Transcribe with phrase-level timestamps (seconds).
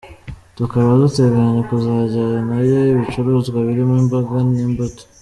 [0.57, 5.03] Tukaba duteganya kuzajyanayo ibicuruzwa birimo imboga n’imbuto”.